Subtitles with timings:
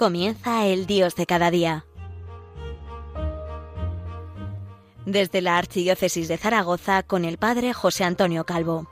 [0.00, 1.84] Comienza el Dios de cada día.
[5.04, 8.88] Desde la Archidiócesis de Zaragoza con el Padre José Antonio Calvo.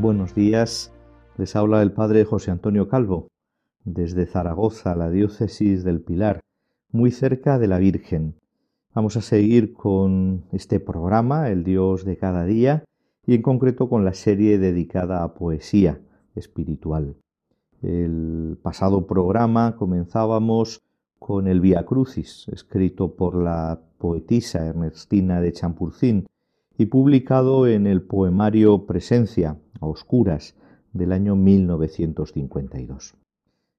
[0.00, 0.94] Buenos días,
[1.36, 3.28] les habla el Padre José Antonio Calvo,
[3.84, 6.40] desde Zaragoza, la diócesis del Pilar,
[6.90, 8.34] muy cerca de la Virgen.
[8.94, 12.82] Vamos a seguir con este programa, El Dios de cada día,
[13.26, 16.00] y en concreto con la serie dedicada a poesía
[16.34, 17.16] espiritual.
[17.82, 20.80] El pasado programa comenzábamos
[21.18, 26.24] con el Via Crucis, escrito por la poetisa Ernestina de Champurcín
[26.80, 30.56] y publicado en el poemario Presencia, a oscuras
[30.94, 33.18] del año 1952.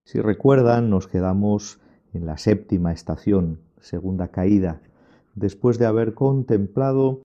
[0.05, 1.81] Si recuerdan, nos quedamos
[2.13, 4.83] en la séptima estación, segunda caída,
[5.33, 7.23] después de haber contemplado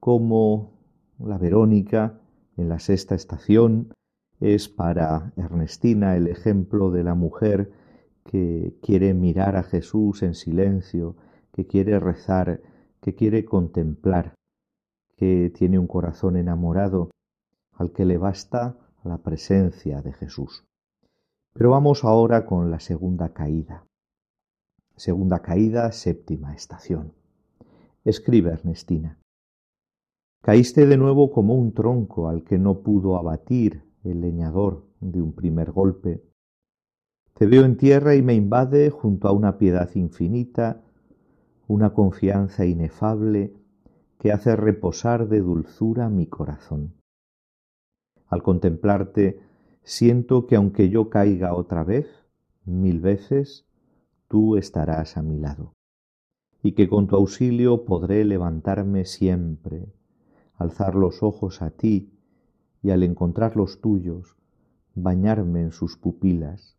[0.00, 0.72] cómo
[1.20, 2.18] la Verónica,
[2.56, 3.94] en la sexta estación,
[4.40, 7.70] es para Ernestina el ejemplo de la mujer
[8.24, 11.14] que quiere mirar a Jesús en silencio,
[11.52, 12.60] que quiere rezar,
[13.00, 14.34] que quiere contemplar,
[15.22, 17.10] que tiene un corazón enamorado
[17.74, 20.64] al que le basta la presencia de Jesús.
[21.52, 23.86] Pero vamos ahora con la segunda caída.
[24.96, 27.12] Segunda caída, séptima estación.
[28.04, 29.20] Escribe Ernestina.
[30.40, 35.34] Caíste de nuevo como un tronco al que no pudo abatir el leñador de un
[35.34, 36.20] primer golpe.
[37.34, 40.82] Te veo en tierra y me invade junto a una piedad infinita,
[41.68, 43.61] una confianza inefable
[44.22, 46.94] que hace reposar de dulzura mi corazón.
[48.28, 49.40] Al contemplarte,
[49.82, 52.06] siento que aunque yo caiga otra vez,
[52.64, 53.66] mil veces,
[54.28, 55.72] tú estarás a mi lado,
[56.62, 59.92] y que con tu auxilio podré levantarme siempre,
[60.54, 62.16] alzar los ojos a ti,
[62.80, 64.36] y al encontrar los tuyos,
[64.94, 66.78] bañarme en sus pupilas,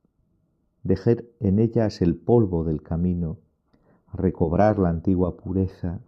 [0.83, 3.39] dejar en ellas el polvo del camino,
[4.13, 5.99] recobrar la antigua pureza,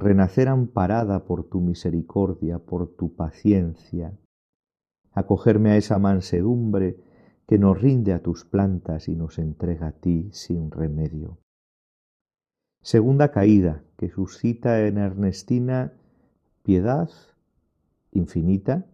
[0.00, 4.12] renacer amparada por tu misericordia, por tu paciencia,
[5.12, 6.96] acogerme a esa mansedumbre
[7.46, 11.38] que nos rinde a tus plantas y nos entrega a ti sin remedio.
[12.82, 15.92] Segunda caída que suscita en Ernestina
[16.62, 17.10] piedad
[18.12, 18.86] infinita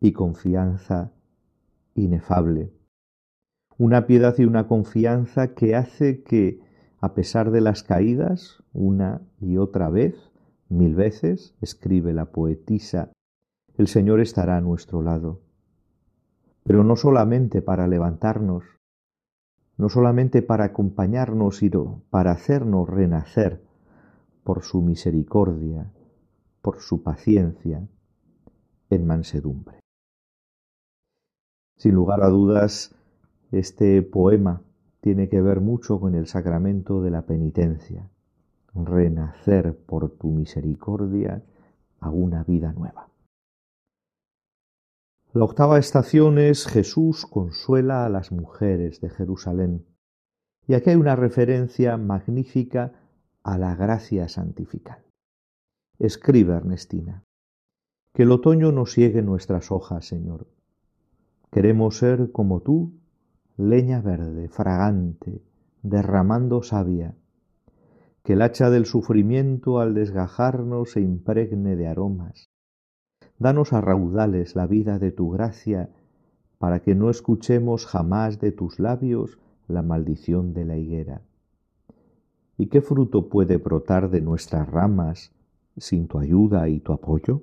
[0.00, 1.12] y confianza
[1.94, 2.72] inefable.
[3.78, 6.60] Una piedad y una confianza que hace que,
[7.00, 10.14] a pesar de las caídas, una y otra vez,
[10.68, 13.10] mil veces, escribe la poetisa
[13.80, 15.40] el Señor estará a nuestro lado.
[16.64, 18.62] Pero no solamente para levantarnos,
[19.78, 23.62] no solamente para acompañarnos, sino para hacernos renacer
[24.44, 25.90] por su misericordia,
[26.60, 27.88] por su paciencia,
[28.90, 29.80] en mansedumbre.
[31.78, 32.94] Sin lugar a dudas,
[33.50, 34.60] este poema
[35.00, 38.08] tiene que ver mucho con el sacramento de la penitencia,
[38.74, 41.42] renacer por tu misericordia
[42.00, 43.08] a una vida nueva.
[45.32, 49.86] La octava estación es Jesús consuela a las mujeres de Jerusalén.
[50.66, 52.92] Y aquí hay una referencia magnífica
[53.42, 55.04] a la gracia santifical.
[55.98, 57.22] Escribe Ernestina,
[58.12, 60.48] que el otoño no ciegue nuestras hojas, Señor.
[61.52, 62.99] Queremos ser como tú,
[63.60, 65.42] leña verde, fragante,
[65.82, 67.14] derramando savia,
[68.22, 72.50] que el hacha del sufrimiento al desgajarnos se impregne de aromas,
[73.40, 75.88] Danos a raudales la vida de tu gracia,
[76.58, 81.22] para que no escuchemos jamás de tus labios la maldición de la higuera.
[82.58, 85.32] ¿Y qué fruto puede brotar de nuestras ramas
[85.78, 87.42] sin tu ayuda y tu apoyo?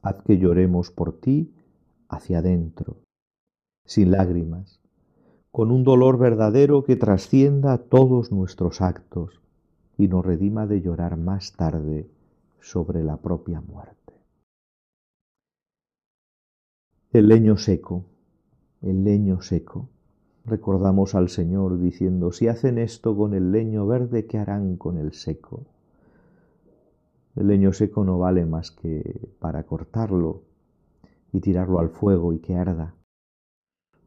[0.00, 1.52] Haz que lloremos por ti
[2.08, 2.96] hacia adentro,
[3.84, 4.80] sin lágrimas,
[5.50, 9.40] con un dolor verdadero que trascienda todos nuestros actos
[9.96, 12.08] y nos redima de llorar más tarde
[12.60, 14.14] sobre la propia muerte.
[17.12, 18.04] El leño seco,
[18.82, 19.88] el leño seco.
[20.46, 25.12] recordamos al Señor diciendo, si hacen esto con el leño verde, ¿qué harán con el
[25.12, 25.64] seco?
[27.36, 30.42] El leño seco no vale más que para cortarlo
[31.32, 32.94] y tirarlo al fuego y que arda.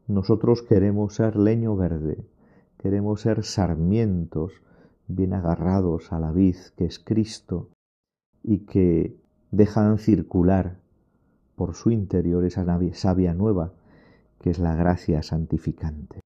[0.07, 2.25] Nosotros queremos ser leño verde,
[2.77, 4.54] queremos ser sarmientos
[5.07, 7.69] bien agarrados a la vid que es Cristo
[8.42, 9.18] y que
[9.51, 10.80] dejan circular
[11.56, 13.74] por su interior esa savia nueva
[14.39, 16.21] que es la gracia santificante.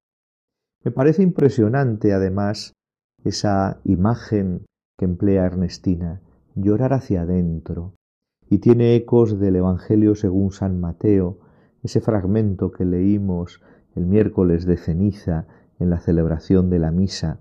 [0.83, 2.73] Me parece impresionante además
[3.23, 4.65] esa imagen
[4.97, 6.21] que emplea Ernestina,
[6.55, 7.93] llorar hacia adentro,
[8.49, 11.39] y tiene ecos del Evangelio según San Mateo,
[11.83, 13.61] ese fragmento que leímos
[13.95, 15.47] el miércoles de ceniza
[15.79, 17.39] en la celebración de la misa,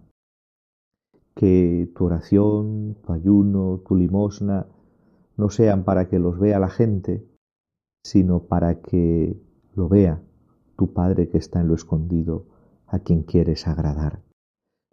[1.35, 4.67] que tu oración, tu ayuno, tu limosna
[5.37, 7.25] no sean para que los vea la gente,
[8.05, 9.41] sino para que
[9.75, 10.23] lo vea
[10.77, 12.47] tu Padre que está en lo escondido,
[12.87, 14.21] a quien quieres agradar.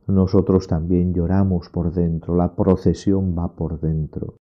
[0.06, 4.36] Nosotros también lloramos por dentro, la procesión va por dentro.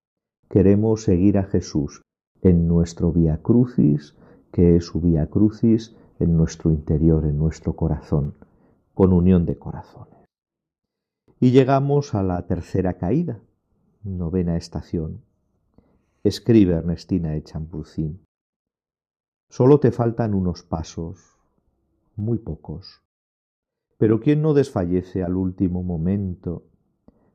[0.49, 2.03] Queremos seguir a Jesús
[2.43, 4.15] en nuestro vía crucis,
[4.53, 8.35] que es su vía crucis en nuestro interior, en nuestro corazón,
[8.95, 10.25] con unión de corazones.
[11.39, 13.41] Y llegamos a la tercera caída,
[14.03, 15.21] novena estación.
[16.25, 18.21] Escribe Ernestina de Champurcín.
[19.51, 21.37] Solo te faltan unos pasos,
[22.17, 23.03] muy pocos.
[23.99, 26.65] Pero ¿quién no desfallece al último momento,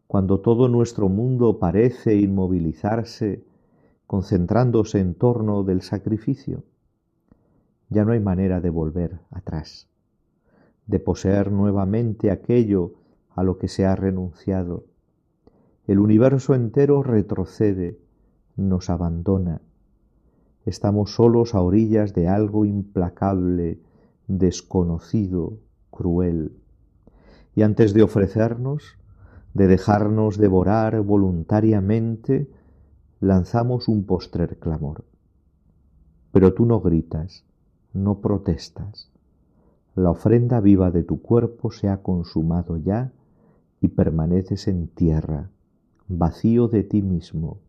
[0.07, 3.45] cuando todo nuestro mundo parece inmovilizarse,
[4.07, 6.63] concentrándose en torno del sacrificio?
[7.91, 9.89] Ya no hay manera de volver atrás,
[10.88, 12.93] de poseer nuevamente aquello
[13.35, 14.85] a lo que se ha renunciado.
[15.88, 17.99] El universo entero retrocede,
[18.55, 19.61] nos abandona.
[20.65, 23.81] Estamos solos a orillas de algo implacable,
[24.25, 25.57] desconocido,
[25.89, 26.53] cruel.
[27.55, 28.97] Y antes de ofrecernos,
[29.53, 32.49] de dejarnos devorar voluntariamente,
[33.19, 35.03] lanzamos un postrer clamor.
[36.31, 37.43] Pero tú no gritas,
[37.93, 39.11] no protestas.
[39.95, 43.11] La ofrenda viva de tu cuerpo se ha consumado ya
[43.81, 45.49] y permaneces en tierra,
[46.07, 47.59] vacío de ti mismo,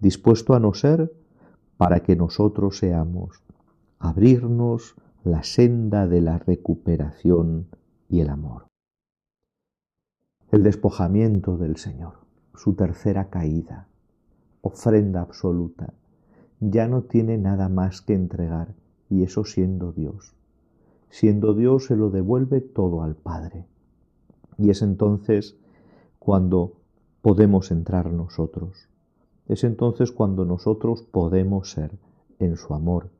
[0.00, 1.12] dispuesto a no ser
[1.76, 3.42] para que nosotros seamos,
[3.98, 4.94] abrirnos
[5.24, 7.66] la senda de la recuperación
[8.08, 8.66] y el amor.
[10.50, 12.14] El despojamiento del Señor,
[12.54, 13.88] su tercera caída,
[14.60, 15.94] ofrenda absoluta,
[16.60, 18.74] ya no tiene nada más que entregar,
[19.08, 20.34] y eso siendo Dios.
[21.10, 23.66] Siendo Dios se lo devuelve todo al Padre.
[24.58, 25.56] Y es entonces
[26.18, 26.72] cuando
[27.22, 28.88] podemos entrar nosotros.
[29.46, 31.92] Es entonces cuando nosotros podemos ser
[32.38, 33.10] en su amor,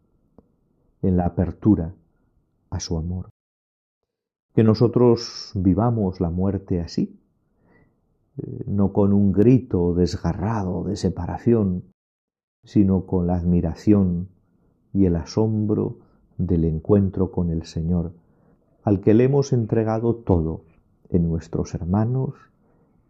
[1.03, 1.95] en la apertura
[2.71, 3.29] a su amor.
[4.55, 7.19] Que nosotros vivamos la muerte así,
[8.39, 11.85] eh, no con un grito desgarrado de separación,
[12.65, 14.29] sino con la admiración
[14.95, 15.99] y el asombro
[16.39, 18.13] del encuentro con el Señor,
[18.83, 20.65] al que le hemos entregado todo
[21.11, 22.35] en nuestros hermanos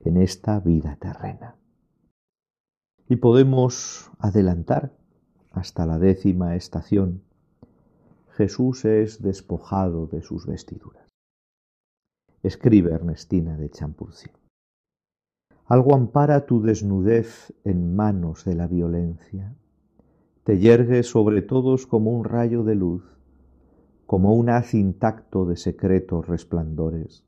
[0.00, 1.56] en esta vida terrena.
[3.08, 4.92] Y podemos adelantar
[5.52, 7.22] hasta la décima estación.
[8.30, 11.06] Jesús es despojado de sus vestiduras.
[12.42, 14.30] Escribe Ernestina de Champurcí.
[15.66, 19.54] Algo ampara tu desnudez en manos de la violencia.
[20.44, 23.02] Te yergues sobre todos como un rayo de luz,
[24.04, 27.24] como un haz intacto de secretos resplandores.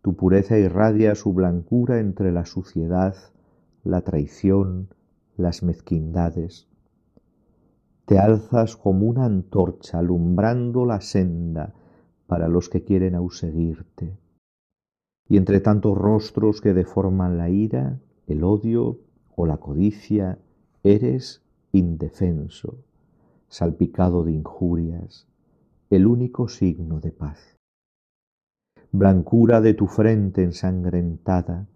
[0.00, 3.16] Tu pureza irradia su blancura entre la suciedad,
[3.82, 4.90] la traición,
[5.36, 6.68] las mezquindades.
[8.06, 11.74] Te alzas como una antorcha alumbrando la senda
[12.28, 14.16] para los que quieren auseguirte.
[15.28, 19.00] Y entre tantos rostros que deforman la ira, el odio
[19.34, 20.38] o la codicia,
[20.84, 21.43] eres
[21.74, 22.78] indefenso,
[23.48, 25.26] salpicado de injurias,
[25.90, 27.58] el único signo de paz.
[28.92, 31.66] Blancura de tu frente ensangrentada,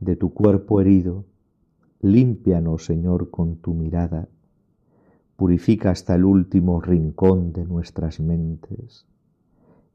[0.00, 1.26] de tu cuerpo herido,
[2.00, 4.28] límpianos, Señor, con tu mirada,
[5.36, 9.06] purifica hasta el último rincón de nuestras mentes,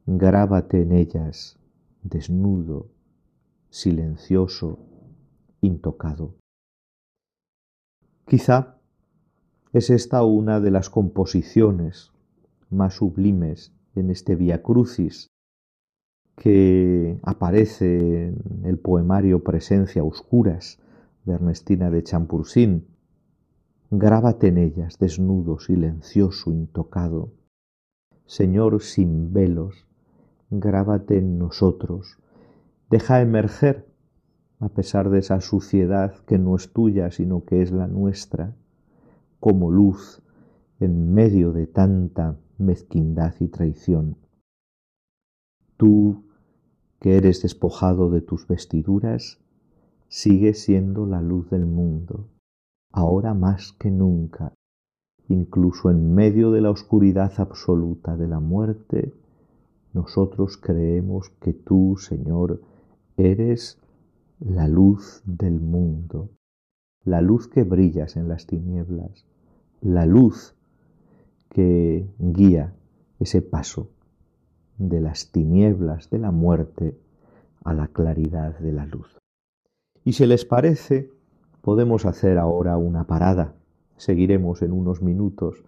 [0.06, 1.58] grábate en ellas,
[2.04, 2.88] desnudo,
[3.72, 4.78] silencioso,
[5.62, 6.36] intocado.
[8.26, 8.79] Quizá
[9.72, 12.12] es esta una de las composiciones
[12.70, 15.28] más sublimes en este Via Crucis
[16.36, 20.80] que aparece en el poemario Presencia Oscuras
[21.26, 22.88] de Ernestina de Champursin.
[23.92, 27.34] Grábate en ellas, desnudo, silencioso, intocado.
[28.26, 29.86] Señor sin velos,
[30.50, 32.20] grábate en nosotros,
[32.90, 33.88] deja emerger,
[34.60, 38.56] a pesar de esa suciedad que no es tuya, sino que es la nuestra,
[39.40, 40.22] como luz
[40.80, 44.18] en medio de tanta mezquindad y traición.
[45.78, 46.24] Tú,
[47.00, 49.40] que eres despojado de tus vestiduras,
[50.08, 52.28] sigues siendo la luz del mundo,
[52.92, 54.54] ahora más que nunca,
[55.30, 59.14] incluso en medio de la oscuridad absoluta de la muerte,
[59.94, 62.62] nosotros creemos que tú, Señor,
[63.18, 63.80] eres
[64.40, 66.30] la luz del mundo,
[67.10, 69.26] la luz que brillas en las tinieblas,
[69.82, 70.54] la luz
[71.50, 72.76] que guía
[73.20, 73.90] ese paso
[74.78, 76.96] de las tinieblas de la muerte
[77.64, 79.18] a la claridad de la luz.
[80.06, 81.10] Y si les parece,
[81.64, 83.56] podemos hacer ahora una parada.
[83.98, 85.64] Seguiremos en unos minutos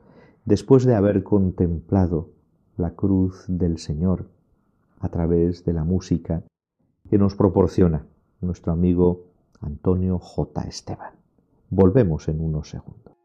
[0.45, 2.29] después de haber contemplado
[2.77, 4.27] la cruz del Señor
[5.00, 6.43] a través de la música
[7.10, 8.05] que nos proporciona
[8.41, 9.25] nuestro amigo
[9.60, 10.62] Antonio J.
[10.62, 11.20] Esteban.
[11.73, 13.20] Volvemos en unos segundos.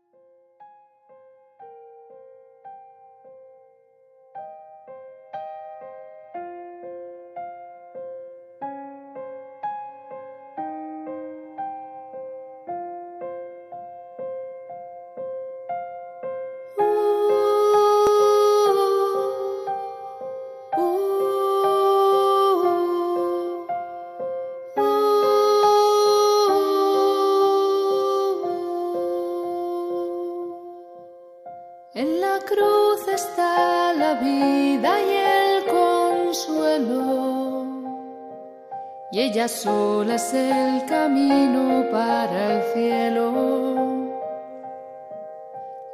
[39.37, 43.26] Ella sola es el camino para el cielo.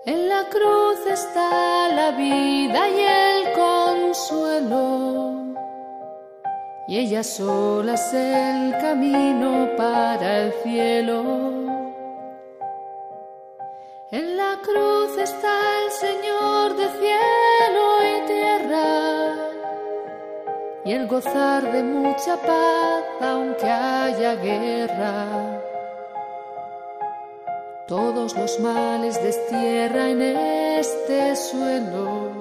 [0.07, 5.43] En la cruz está la vida y el consuelo.
[6.87, 11.52] Y ella sola es el camino para el cielo.
[20.95, 25.61] El gozar de mucha paz aunque haya guerra.
[27.89, 32.33] Todos los males destierra en este suelo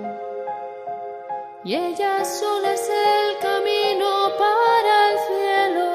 [1.64, 4.10] y ella sola es el camino
[4.44, 5.92] para el cielo.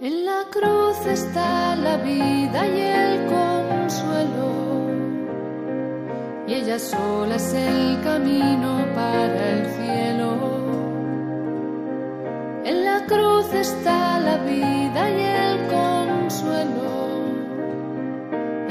[0.00, 4.73] En la cruz está la vida y el consuelo
[6.64, 10.30] ella sola es el camino para el cielo.
[12.64, 16.88] En la cruz está la vida y el consuelo.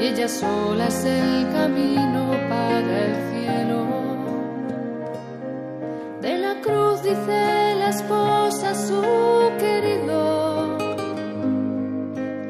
[0.00, 3.86] Ella sola es el camino para el cielo.
[6.20, 9.02] De la cruz dice la esposa su
[9.60, 10.78] querido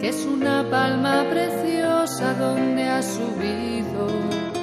[0.00, 4.53] que es una palma preciosa donde ha subido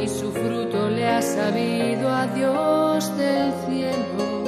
[0.00, 4.44] y su fruto le ha sabido a Dios del cielo.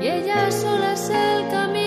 [0.00, 1.85] Y ella sola es el camino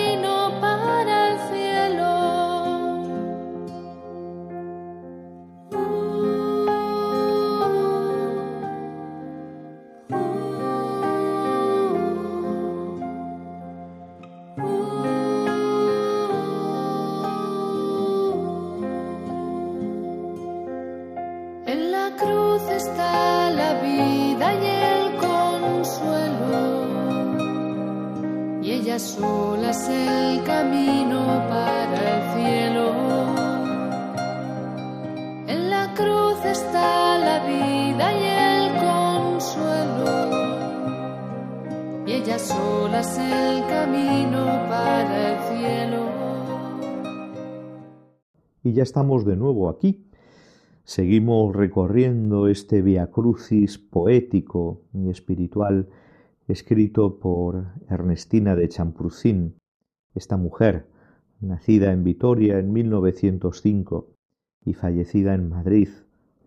[42.22, 46.00] ella sola es el camino para el cielo.
[48.62, 50.06] Y ya estamos de nuevo aquí.
[50.84, 55.88] Seguimos recorriendo este via crucis poético y espiritual
[56.46, 59.56] escrito por Ernestina de Champrucín,
[60.14, 60.88] esta mujer,
[61.40, 64.10] nacida en Vitoria en 1905
[64.66, 65.88] y fallecida en Madrid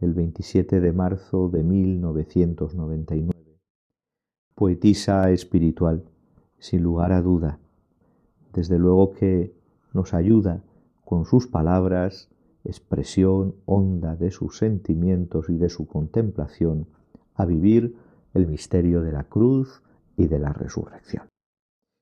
[0.02, 3.43] el 27 de marzo de 1999.
[4.56, 6.04] Poetisa espiritual,
[6.60, 7.60] sin lugar a duda.
[8.54, 9.54] Desde luego que
[9.94, 10.64] nos ayuda
[11.06, 12.30] con sus palabras,
[12.64, 16.88] expresión honda de sus sentimientos y de su contemplación,
[17.36, 17.96] a vivir
[18.34, 19.84] el misterio de la cruz,
[20.18, 21.28] y de la resurrección.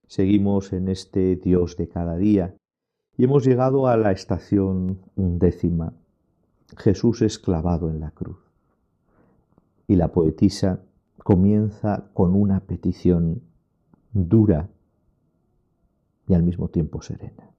[0.08, 2.56] Seguimos en este Dios de cada día
[3.18, 5.94] y hemos llegado a la estación undécima.
[6.78, 8.38] Jesús es clavado en la cruz.
[9.88, 10.82] Y la poetisa
[11.24, 13.44] comienza con una petición
[14.12, 14.70] dura
[16.28, 17.52] y al mismo tiempo serena.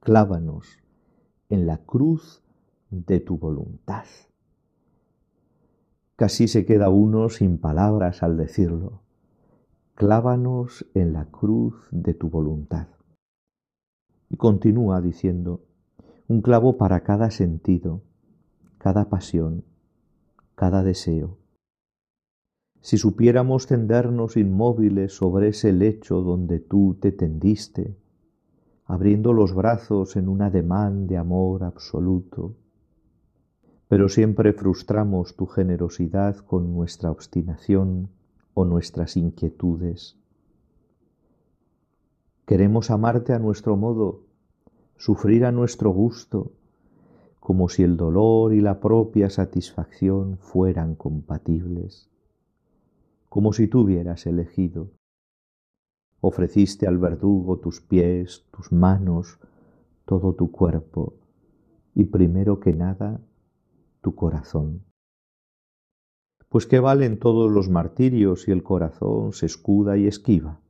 [0.00, 0.78] Clávanos
[1.48, 2.42] en la cruz
[2.90, 4.04] de tu voluntad.
[6.16, 9.02] Casi se queda uno sin palabras al decirlo.
[9.94, 12.88] Clávanos en la cruz de tu voluntad.
[14.28, 15.64] Y continúa diciendo,
[16.28, 18.02] un clavo para cada sentido,
[18.78, 19.64] cada pasión,
[20.54, 21.38] cada deseo.
[22.84, 27.96] Si supiéramos tendernos inmóviles sobre ese lecho donde tú te tendiste,
[28.84, 32.56] abriendo los brazos en un ademán de amor absoluto,
[33.88, 38.10] pero siempre frustramos tu generosidad con nuestra obstinación
[38.52, 40.18] o nuestras inquietudes.
[42.44, 44.24] Queremos amarte a nuestro modo,
[44.98, 46.52] sufrir a nuestro gusto,
[47.40, 52.10] como si el dolor y la propia satisfacción fueran compatibles,
[53.34, 54.92] como si tú hubieras elegido.
[56.20, 59.40] Ofreciste al verdugo tus pies, tus manos,
[60.04, 61.14] todo tu cuerpo,
[61.96, 63.20] y primero que nada,
[64.02, 64.84] tu corazón.
[66.48, 70.60] Pues qué valen todos los martirios si el corazón se escuda y esquiva.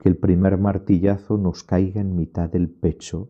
[0.00, 3.28] Que el primer martillazo nos caiga en mitad del pecho,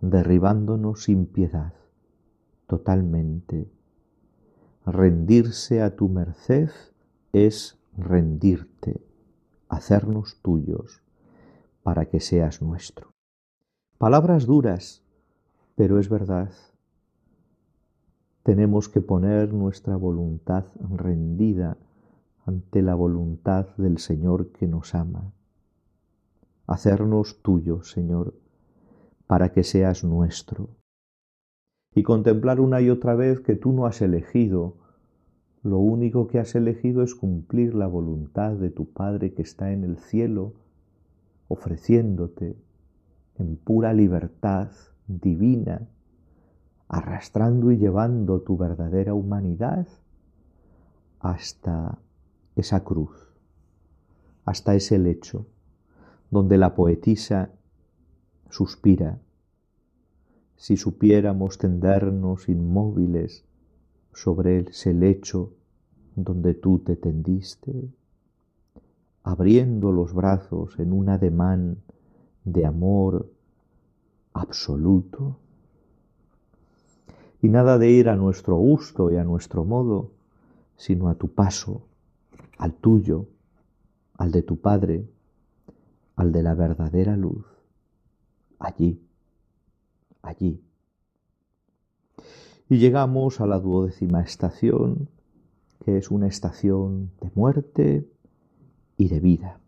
[0.00, 1.74] derribándonos sin piedad,
[2.68, 3.68] totalmente.
[4.86, 6.70] Rendirse a tu merced
[7.34, 9.02] es rendirte,
[9.68, 11.02] hacernos tuyos,
[11.82, 13.10] para que seas nuestro.
[13.98, 15.02] Palabras duras,
[15.76, 16.50] pero es verdad
[18.44, 21.78] tenemos que poner nuestra voluntad rendida
[22.44, 25.32] ante la voluntad del Señor que nos ama.
[26.66, 28.34] Hacernos tuyo, Señor,
[29.26, 30.68] para que seas nuestro.
[31.94, 34.76] Y contemplar una y otra vez que tú no has elegido,
[35.64, 39.82] lo único que has elegido es cumplir la voluntad de tu Padre que está en
[39.82, 40.52] el cielo,
[41.48, 42.56] ofreciéndote
[43.38, 44.70] en pura libertad
[45.08, 45.88] divina
[46.86, 49.88] arrastrando y llevando tu verdadera humanidad
[51.18, 51.98] hasta
[52.56, 53.34] esa cruz,
[54.44, 55.46] hasta ese lecho
[56.30, 57.52] donde la poetisa
[58.50, 59.18] suspira.
[60.56, 63.46] Si supiéramos tendernos inmóviles
[64.14, 65.52] sobre ese lecho
[66.16, 67.90] donde tú te tendiste,
[69.22, 71.78] abriendo los brazos en un ademán
[72.44, 73.30] de amor
[74.32, 75.38] absoluto,
[77.42, 80.12] y nada de ir a nuestro gusto y a nuestro modo,
[80.76, 81.82] sino a tu paso,
[82.56, 83.26] al tuyo,
[84.16, 85.06] al de tu Padre,
[86.16, 87.44] al de la verdadera luz,
[88.58, 89.00] allí,
[90.22, 90.60] allí.
[92.68, 95.08] Y llegamos a la duodécima estación,
[95.84, 98.08] que es una estación de muerte
[98.96, 99.60] y de vida.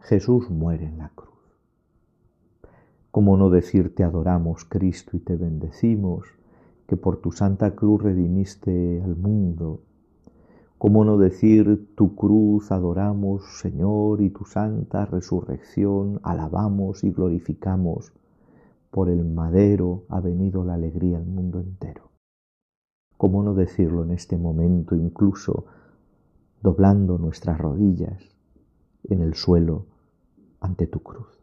[0.00, 1.30] Jesús muere en la cruz.
[3.10, 6.26] ¿Cómo no decirte adoramos Cristo y te bendecimos?
[6.92, 9.80] que por tu santa cruz redimiste al mundo.
[10.76, 18.12] ¿Cómo no decir tu cruz adoramos, Señor, y tu santa resurrección alabamos y glorificamos?
[18.92, 22.10] Por el madero ha venido la alegría al mundo entero.
[23.16, 25.64] ¿Cómo no decirlo en este momento, incluso
[26.60, 28.22] doblando nuestras rodillas
[29.04, 29.86] en el suelo
[30.60, 31.42] ante tu cruz?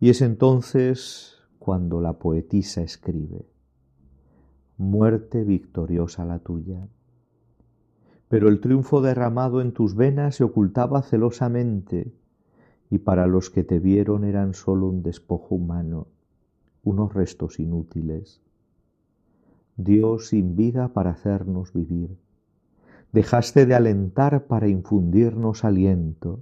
[0.00, 3.46] Y es entonces cuando la poetisa escribe,
[4.78, 6.88] muerte victoriosa la tuya.
[8.28, 12.14] Pero el triunfo derramado en tus venas se ocultaba celosamente,
[12.90, 16.06] y para los que te vieron eran sólo un despojo humano,
[16.82, 18.40] unos restos inútiles.
[19.76, 22.16] Dios sin vida para hacernos vivir.
[23.12, 26.40] Dejaste de alentar para infundirnos aliento.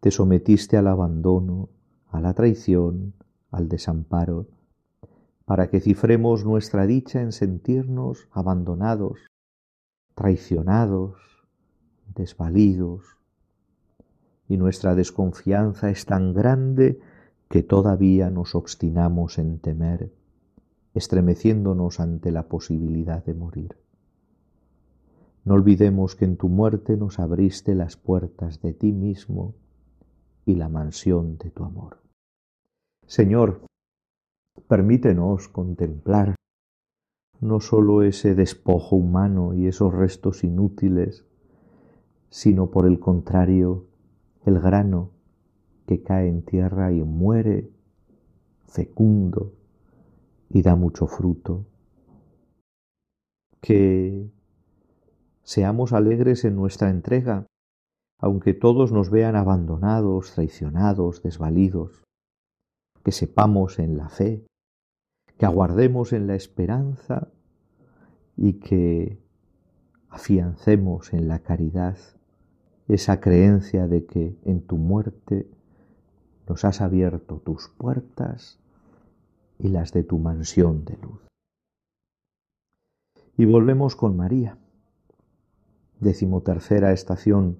[0.00, 1.68] Te sometiste al abandono,
[2.08, 3.14] a la traición,
[3.50, 4.46] al desamparo
[5.46, 9.20] para que cifremos nuestra dicha en sentirnos abandonados,
[10.16, 11.14] traicionados,
[12.14, 13.15] desvalidos,
[14.48, 17.00] y nuestra desconfianza es tan grande
[17.48, 20.12] que todavía nos obstinamos en temer,
[20.94, 23.76] estremeciéndonos ante la posibilidad de morir.
[25.44, 29.54] No olvidemos que en tu muerte nos abriste las puertas de ti mismo
[30.44, 31.98] y la mansión de tu amor.
[33.06, 33.60] Señor,
[34.68, 36.34] Permítenos contemplar
[37.40, 41.24] no sólo ese despojo humano y esos restos inútiles,
[42.30, 43.85] sino por el contrario,
[44.46, 45.10] el grano
[45.86, 47.70] que cae en tierra y muere
[48.66, 49.52] fecundo
[50.48, 51.66] y da mucho fruto.
[53.60, 54.30] que
[55.42, 57.46] seamos alegres en nuestra entrega,
[58.20, 62.04] aunque todos nos vean abandonados, traicionados, desvalidos,
[63.02, 64.46] que sepamos en la fe,
[65.36, 67.28] que aguardemos en la esperanza
[68.36, 69.18] y que
[70.10, 71.98] afiancemos en la caridad
[72.88, 75.48] esa creencia de que en tu muerte
[76.48, 78.58] nos has abierto tus puertas
[79.58, 81.20] y las de tu mansión de luz.
[83.36, 84.58] Y volvemos con María.
[86.00, 87.58] Decimotercera estación.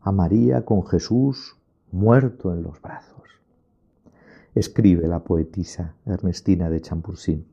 [0.00, 1.56] A María con Jesús
[1.90, 3.22] muerto en los brazos.
[4.54, 7.46] Escribe la poetisa Ernestina de Champursin.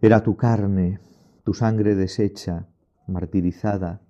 [0.00, 1.00] Era tu carne,
[1.44, 2.66] tu sangre deshecha,
[3.06, 4.00] martirizada,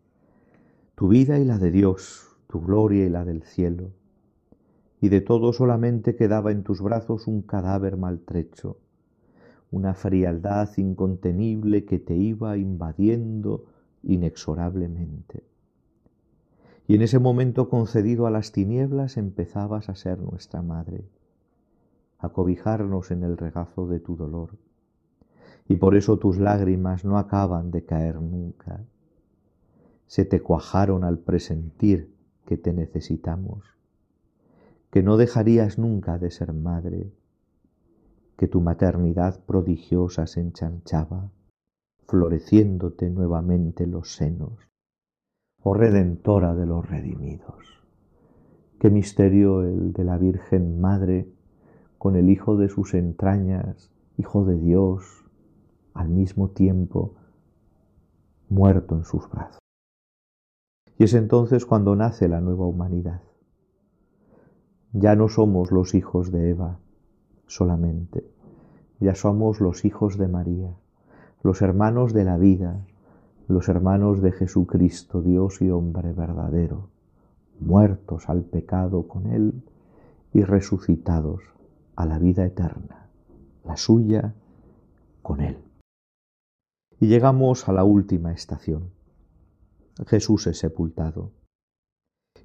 [1.03, 3.91] tu vida y la de Dios, tu gloria y la del cielo
[5.01, 8.79] y de todo solamente quedaba en tus brazos un cadáver maltrecho,
[9.73, 13.65] una frialdad incontenible que te iba invadiendo
[14.05, 15.43] inexorablemente.
[16.87, 21.05] Y en ese momento concedido a las tinieblas empezabas a ser nuestra madre,
[22.21, 24.51] a cobijarnos en el regazo de tu dolor.
[25.67, 28.85] Y por eso tus lágrimas no acaban de caer nunca.
[30.07, 32.15] Se te cuajaron al presentir
[32.47, 33.73] que te necesitamos
[34.93, 37.11] que no dejarías nunca de ser madre,
[38.37, 41.31] que tu maternidad prodigiosa se enchanchaba,
[42.07, 44.69] floreciéndote nuevamente los senos,
[45.63, 47.83] oh redentora de los redimidos.
[48.79, 51.27] Qué misterio el de la Virgen Madre
[51.97, 55.25] con el Hijo de sus entrañas, Hijo de Dios,
[55.95, 57.15] al mismo tiempo
[58.51, 59.62] muerto en sus brazos.
[61.03, 63.23] Y es entonces cuando nace la nueva humanidad
[64.93, 66.79] ya no somos los hijos de Eva
[67.49, 68.25] solamente,
[69.01, 70.77] ya somos los hijos de María,
[71.43, 72.87] los hermanos de la vida,
[73.49, 76.91] los hermanos de Jesucristo, Dios y hombre verdadero,
[77.59, 79.65] muertos al pecado con Él
[80.33, 81.43] y resucitados
[81.97, 83.09] a la vida eterna,
[83.65, 84.35] la suya
[85.21, 85.57] con Él.
[87.01, 89.02] Y llegamos a la última estación.
[90.07, 91.33] Jesús es sepultado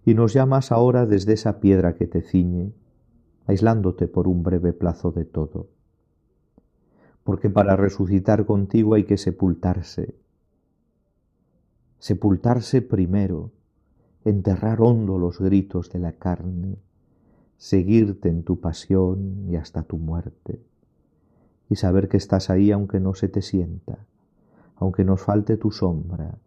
[0.07, 2.73] y nos llamas ahora desde esa piedra que te ciñe,
[3.45, 5.67] aislándote por un breve plazo de todo.
[7.25, 10.15] Porque para resucitar contigo hay que sepultarse.
[11.99, 13.51] Sepultarse primero,
[14.23, 16.77] enterrar hondo los gritos de la carne,
[17.57, 20.61] seguirte en tu pasión y hasta tu muerte,
[21.69, 24.05] y saber que estás ahí aunque no se te sienta,
[24.77, 26.37] aunque nos falte tu sombra,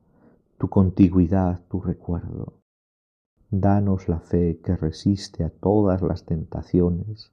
[0.61, 2.61] tu contigüidad, tu recuerdo
[3.51, 7.33] Danos la fe que resiste a todas las tentaciones,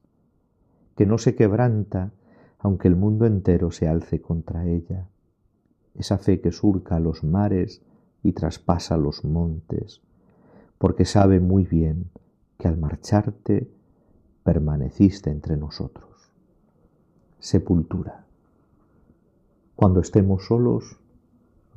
[0.95, 2.13] que no se quebranta
[2.57, 5.09] aunque el mundo entero se alce contra ella,
[5.93, 7.81] esa fe que surca los mares
[8.23, 10.01] y traspasa los montes,
[10.77, 12.09] porque sabe muy bien
[12.57, 13.69] que al marcharte
[14.43, 16.31] permaneciste entre nosotros.
[17.39, 18.25] Sepultura.
[19.75, 20.97] Cuando estemos solos,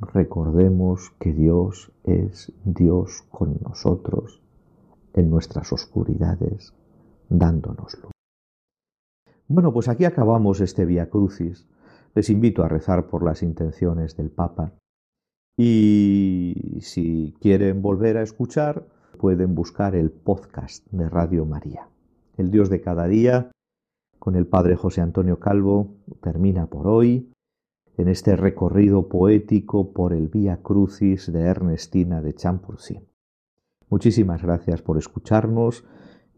[0.01, 4.41] recordemos que Dios es Dios con nosotros
[5.13, 6.73] en nuestras oscuridades,
[7.29, 8.11] dándonos luz.
[9.47, 11.67] Bueno, pues aquí acabamos este Via Crucis.
[12.15, 14.73] Les invito a rezar por las intenciones del Papa.
[15.57, 18.87] Y si quieren volver a escuchar,
[19.17, 21.87] pueden buscar el podcast de Radio María.
[22.37, 23.51] El Dios de cada día,
[24.19, 27.31] con el Padre José Antonio Calvo, termina por hoy
[27.97, 32.99] en este recorrido poético por el Vía Crucis de Ernestina de Champurcy.
[33.89, 35.83] Muchísimas gracias por escucharnos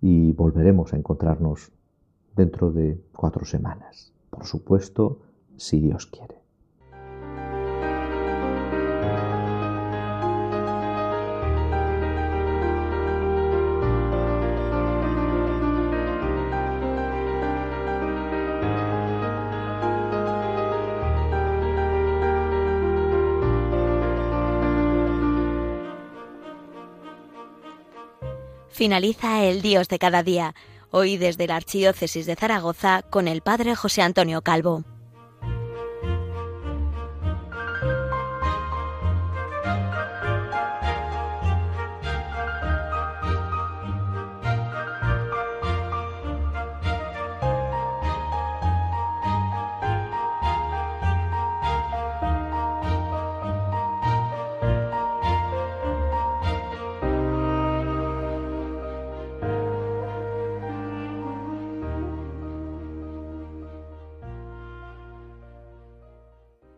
[0.01, 1.71] y volveremos a encontrarnos
[2.35, 4.13] dentro de cuatro semanas.
[4.29, 5.21] Por supuesto,
[5.55, 6.42] si Dios quiere.
[28.83, 30.55] Finaliza el Dios de cada día,
[30.91, 34.83] hoy desde la Archidiócesis de Zaragoza con el Padre José Antonio Calvo.